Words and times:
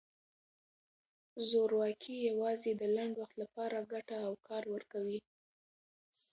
زورواکي 1.49 2.15
یوازې 2.29 2.71
د 2.75 2.83
لنډ 2.95 3.13
وخت 3.17 3.35
لپاره 3.43 3.87
ګټه 3.93 4.17
او 4.27 4.33
کار 4.47 4.63
ورکوي. 4.73 5.19